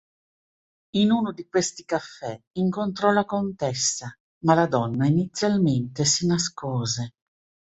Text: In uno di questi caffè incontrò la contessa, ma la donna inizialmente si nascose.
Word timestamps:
In 0.95 1.11
uno 1.11 1.31
di 1.31 1.47
questi 1.47 1.85
caffè 1.85 2.35
incontrò 2.53 3.11
la 3.11 3.23
contessa, 3.23 4.11
ma 4.45 4.55
la 4.55 4.65
donna 4.65 5.05
inizialmente 5.05 6.05
si 6.05 6.25
nascose. 6.25 7.11